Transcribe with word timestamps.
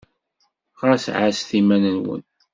Ɣas 0.87 1.05
ɛasset 1.15 1.51
iman-nwen! 1.59 2.21